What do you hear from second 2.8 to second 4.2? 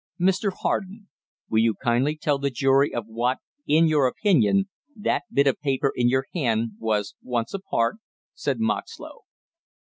of what, in your